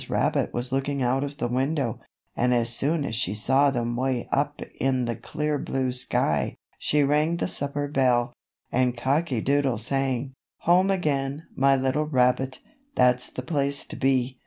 Rabbit 0.09 0.51
was 0.51 0.71
looking 0.71 1.03
out 1.03 1.23
of 1.23 1.37
the 1.37 1.47
window, 1.47 1.99
and 2.35 2.55
as 2.55 2.71
soon 2.71 3.05
as 3.05 3.13
she 3.15 3.35
saw 3.35 3.69
them 3.69 3.95
way 3.95 4.27
up 4.31 4.59
high 4.59 4.71
in 4.79 5.05
the 5.05 5.15
clear 5.15 5.59
blue 5.59 5.91
sky, 5.91 6.57
she 6.79 7.03
rang 7.03 7.37
the 7.37 7.47
supper 7.47 7.87
bell, 7.87 8.33
and 8.71 8.97
Cocky 8.97 9.41
Doodle 9.41 9.77
sang: 9.77 10.33
"Home 10.61 10.89
again, 10.89 11.43
my 11.55 11.75
little 11.75 12.07
rabbit, 12.07 12.61
That's 12.95 13.29
the 13.29 13.43
place 13.43 13.85
to 13.85 13.95
be. 13.95 14.39